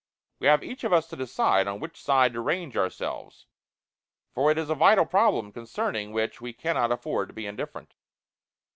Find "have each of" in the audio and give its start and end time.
0.47-0.91